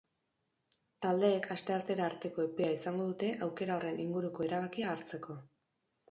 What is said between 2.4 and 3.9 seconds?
epea izango dute aukera